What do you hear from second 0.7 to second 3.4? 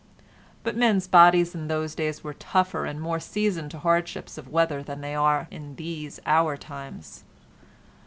men's bodies in those days were tougher and more